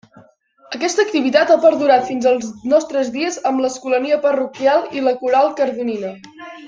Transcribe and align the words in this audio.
Aquesta 0.75 1.03
activitat 1.07 1.51
ha 1.51 1.57
perdurat 1.65 2.07
fins 2.07 2.25
als 2.31 2.49
nostres 2.71 3.11
dies 3.19 3.37
amb 3.51 3.63
l'Escolania 3.67 4.19
parroquial 4.25 4.89
i 4.99 5.05
la 5.09 5.15
Coral 5.21 5.53
Cardonina. 5.61 6.15